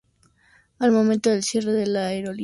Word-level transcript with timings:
Al 0.79 0.89
momento 0.91 1.29
del 1.29 1.43
cierre 1.43 1.73
de 1.73 1.85
la 1.85 2.07
aerolínea, 2.07 2.09
esta 2.09 2.09
operaba 2.09 2.09
los 2.09 2.09
siguientes 2.09 2.23
destinos. 2.23 2.39